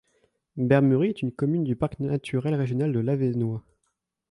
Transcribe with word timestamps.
Bermeries 0.57 1.09
est 1.09 1.21
une 1.21 1.31
commune 1.31 1.63
du 1.63 1.75
parc 1.75 1.99
naturel 1.99 2.55
régional 2.55 2.91
de 2.91 3.01
l'Avesnois. 3.01 3.61